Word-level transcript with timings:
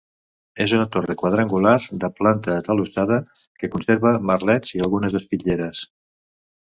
És 0.63 0.71
una 0.75 0.85
torre 0.95 1.15
quadrangular 1.21 1.73
de 2.03 2.09
planta 2.21 2.55
atalussada, 2.63 3.21
que 3.61 3.69
conserva 3.77 4.15
merlets 4.31 4.75
i 4.79 4.83
algunes 4.87 5.19
espitlleres. 5.21 5.85